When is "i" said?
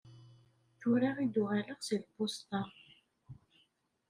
1.23-1.27